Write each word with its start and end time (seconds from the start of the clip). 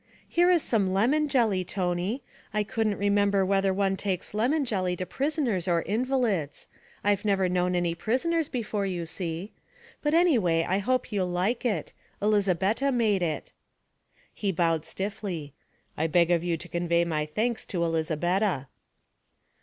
'Here 0.27 0.49
is 0.49 0.63
some 0.63 0.91
lemon 0.91 1.27
jelly, 1.27 1.63
Tony. 1.63 2.23
I 2.55 2.63
couldn't 2.63 2.97
remember 2.97 3.45
whether 3.45 3.71
one 3.71 3.95
takes 3.95 4.33
lemon 4.33 4.65
jelly 4.65 4.95
to 4.95 5.05
prisoners 5.05 5.67
or 5.67 5.83
invalids 5.83 6.67
I've 7.03 7.23
never 7.23 7.47
known 7.47 7.75
any 7.75 7.93
prisoners 7.93 8.49
before, 8.49 8.87
you 8.87 9.05
see. 9.05 9.51
But 10.01 10.15
anyway, 10.15 10.65
I 10.67 10.79
hope 10.79 11.11
you'll 11.11 11.29
like 11.29 11.65
it; 11.67 11.93
Elizabetta 12.19 12.91
made 12.91 13.21
it.' 13.21 13.53
He 14.33 14.51
bowed 14.51 14.85
stiffly. 14.85 15.53
'I 15.95 16.07
beg 16.07 16.31
of 16.31 16.43
you 16.43 16.57
to 16.57 16.67
convey 16.67 17.05
my 17.05 17.27
thanks 17.27 17.63
to 17.67 17.83
Elizabetta.' 17.83 18.69